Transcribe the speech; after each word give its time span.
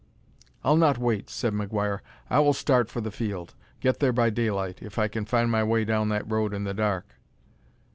"I'll 0.63 0.77
not 0.77 0.97
wait," 0.97 1.29
said 1.29 1.53
McGuire. 1.53 1.99
"I 2.27 2.39
will 2.39 2.53
start 2.53 2.89
for 2.89 3.01
the 3.01 3.11
field; 3.11 3.53
get 3.81 3.99
there 3.99 4.11
by 4.11 4.31
daylight, 4.31 4.79
if 4.81 4.97
I 4.97 5.07
can 5.07 5.25
find 5.25 5.51
my 5.51 5.63
way 5.63 5.85
down 5.85 6.09
that 6.09 6.27
road 6.27 6.55
in 6.55 6.63
the 6.63 6.73
dark." 6.73 7.19